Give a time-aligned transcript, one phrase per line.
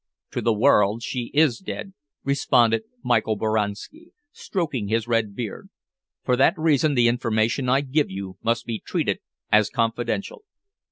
[0.31, 1.93] "To the world she is dead,"
[2.23, 5.69] responded Michael Boranski, stroking his red beard.
[6.23, 9.19] "For that reason the information I give you must be treated
[9.51, 10.43] as confidential."